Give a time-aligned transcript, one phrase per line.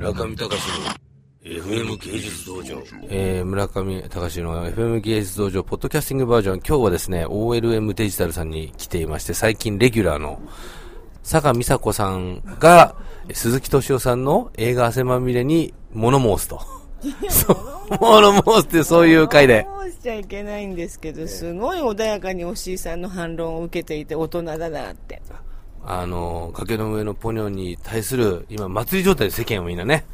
[0.00, 0.54] 村上隆の
[1.44, 2.82] FM 芸術道場。
[3.10, 6.56] えー、村上隆の FM 芸術道場、ポッドキャスティングバージョン。
[6.66, 10.40] 今日はですね、OLM デジタルさんに来ていまして、最近レギュラーの
[11.22, 12.96] 坂美佐子さんが、
[13.34, 16.62] 鈴木敏夫さんの映画汗まみれに物申すと。
[17.28, 17.56] そう、
[18.00, 19.66] 物申すってそういう回で。
[19.68, 25.19] 物申しちゃいけないんですけど、すごい穏やかにおしいさんの反論を受けていて大人だなって。
[25.84, 30.04] あの、崖の上のポニョに対する、今、祭り状態で世間はみんなね。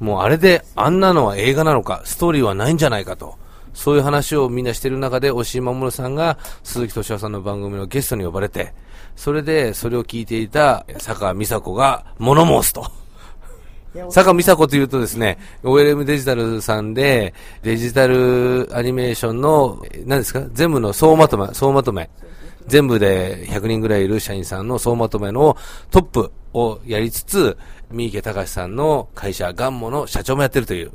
[0.00, 3.36] もうあれで、あんなのは映画なのか、ストーリーはないんじゃないかと。
[3.72, 8.72] そういう話をみんなしてる中で、押井守さんが鈴木敏夫さんの番組のゲストに呼ばれて、
[9.16, 12.90] それで、それを聞いていた坂美佐子が物申すと。
[14.10, 20.44] 坂美佐子というとですね、OLM デジタルさんで、デジタルアニメーションの、何ですか？
[20.52, 22.10] 全部の総まとめ、総まとめ。
[22.66, 25.56] 全部で100人ぐらいいる社員さんの総まとめの
[25.90, 27.56] トップをやりつつ、
[27.90, 30.92] 三池隆さんの会社、ガンモの社長もやってるという。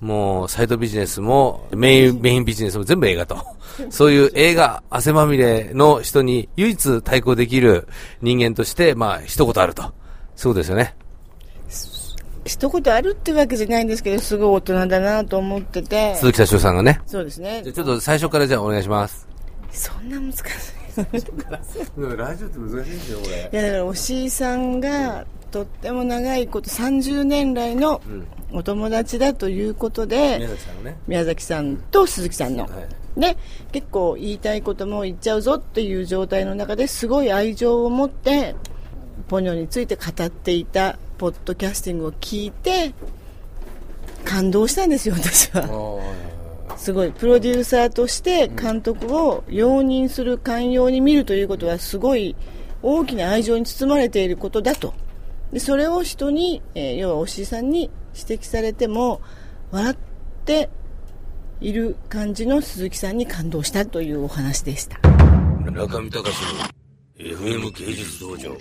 [0.00, 3.36] もう、サイドビジネスも、メイン、メインビジネスも全部映画と。
[3.88, 7.86] そういう映画、汗まみれの人に唯一対抗できる
[8.20, 9.92] 人間として、まあ、一言あると。
[10.34, 10.96] そうですよね。
[12.44, 16.16] 一言あるってわけじゃないんですけど、すごい大人だなと思ってて。
[16.16, 17.00] 鈴木社長さんがね。
[17.06, 17.72] そうですねじゃ。
[17.72, 19.28] あちょっと最初からじゃあお願いします。
[19.70, 20.81] そんな難しい。
[22.16, 23.50] ラジオって難しいんですよ、これ。
[23.52, 28.00] いやだからおしいさんがとっても長いこと30年来の
[28.52, 30.96] お友達だということで、宮崎さんのね。
[31.06, 32.70] 宮崎さんと鈴木さんの、はい。
[33.16, 33.36] で
[33.72, 38.54] 結構言いたいことも言っちゃうぞっていう状態の中ですごい愛情を持って
[39.28, 42.94] ポニョについて語っていたポッドキャスティングを聞いて
[44.24, 45.62] 感動したんですよ私は
[46.82, 47.12] すごい。
[47.12, 52.34] プロデューサーとして監督を容認する寛容に見るということはすごい
[52.82, 54.92] 大きな愛情に包まれていることだと。
[55.52, 59.20] でそれを人に、えー要はおしいさんに指摘されても
[59.70, 59.96] 笑っ
[60.44, 60.70] て
[61.60, 64.98] いる感じの鈴木さんに感動したというお話でした。
[65.60, 66.24] 村上隆の
[67.16, 68.56] FM 芸術道場。